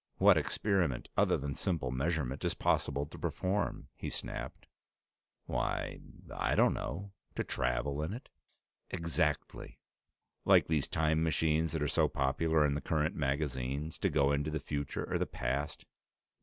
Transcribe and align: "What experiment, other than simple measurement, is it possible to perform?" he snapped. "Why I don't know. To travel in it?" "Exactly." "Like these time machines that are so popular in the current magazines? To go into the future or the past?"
"What 0.17 0.35
experiment, 0.35 1.09
other 1.15 1.37
than 1.37 1.53
simple 1.53 1.91
measurement, 1.91 2.43
is 2.43 2.53
it 2.53 2.57
possible 2.57 3.05
to 3.05 3.19
perform?" 3.19 3.89
he 3.93 4.09
snapped. 4.09 4.65
"Why 5.45 5.99
I 6.35 6.55
don't 6.55 6.73
know. 6.73 7.11
To 7.35 7.43
travel 7.43 8.01
in 8.01 8.11
it?" 8.11 8.27
"Exactly." 8.89 9.77
"Like 10.43 10.65
these 10.67 10.87
time 10.87 11.21
machines 11.21 11.71
that 11.73 11.83
are 11.83 11.87
so 11.87 12.07
popular 12.07 12.65
in 12.65 12.73
the 12.73 12.81
current 12.81 13.15
magazines? 13.15 13.99
To 13.99 14.09
go 14.09 14.31
into 14.31 14.49
the 14.49 14.59
future 14.59 15.07
or 15.07 15.19
the 15.19 15.27
past?" 15.27 15.85